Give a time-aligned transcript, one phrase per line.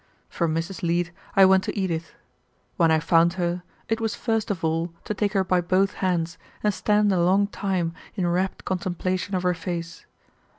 [0.31, 0.81] From Mrs.
[0.81, 2.13] Leete I went to Edith.
[2.75, 6.39] When I found her, it was first of all to take her by both hands
[6.63, 10.07] and stand a long time in rapt contemplation of her face.